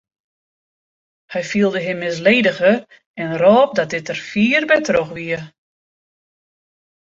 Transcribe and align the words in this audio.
Hy 1.33 1.41
fielde 1.51 1.81
him 1.85 1.99
misledige 2.03 2.71
en 3.21 3.29
rôp 3.43 3.69
dat 3.75 3.91
dit 3.93 4.07
der 4.09 4.21
fier 4.31 4.61
by 4.69 4.77
troch 4.87 5.11
wie. 5.17 5.41